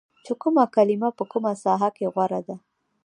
[0.25, 2.55] چې کومه کلمه په کومه ساحه کې غوره ده